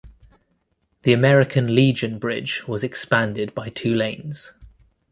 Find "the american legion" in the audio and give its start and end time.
1.03-2.17